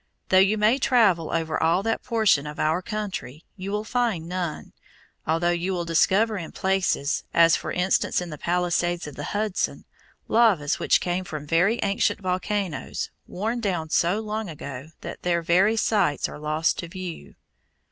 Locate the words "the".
8.31-8.37, 9.15-9.25